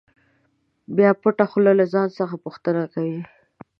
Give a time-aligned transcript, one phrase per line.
[0.95, 3.19] بیا پټه خوله له ځان څخه پوښتنه کوي.